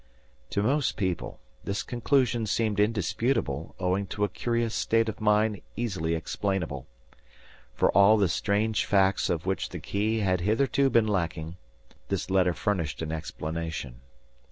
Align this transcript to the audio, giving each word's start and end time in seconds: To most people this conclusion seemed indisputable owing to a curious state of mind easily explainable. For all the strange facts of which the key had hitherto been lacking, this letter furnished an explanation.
To 0.49 0.63
most 0.63 0.97
people 0.97 1.39
this 1.63 1.83
conclusion 1.83 2.47
seemed 2.47 2.79
indisputable 2.79 3.75
owing 3.79 4.07
to 4.07 4.23
a 4.23 4.29
curious 4.29 4.73
state 4.73 5.07
of 5.07 5.21
mind 5.21 5.61
easily 5.75 6.15
explainable. 6.15 6.87
For 7.75 7.91
all 7.91 8.17
the 8.17 8.27
strange 8.27 8.85
facts 8.85 9.29
of 9.29 9.45
which 9.45 9.69
the 9.69 9.79
key 9.79 10.21
had 10.21 10.41
hitherto 10.41 10.89
been 10.89 11.05
lacking, 11.07 11.57
this 12.07 12.31
letter 12.31 12.55
furnished 12.55 13.03
an 13.03 13.11
explanation. 13.11 14.01